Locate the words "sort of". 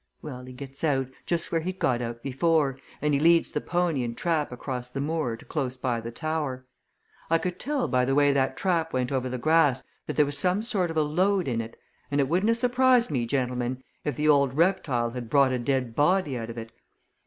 10.63-10.97